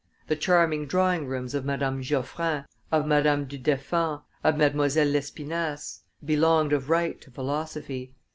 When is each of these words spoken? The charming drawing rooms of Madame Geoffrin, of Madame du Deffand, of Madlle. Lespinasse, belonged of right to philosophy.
The 0.25 0.35
charming 0.35 0.87
drawing 0.87 1.27
rooms 1.27 1.53
of 1.53 1.63
Madame 1.63 2.01
Geoffrin, 2.01 2.65
of 2.91 3.05
Madame 3.05 3.45
du 3.45 3.59
Deffand, 3.59 4.21
of 4.43 4.55
Madlle. 4.57 5.05
Lespinasse, 5.05 6.01
belonged 6.25 6.73
of 6.73 6.89
right 6.89 7.21
to 7.21 7.29
philosophy. 7.29 8.15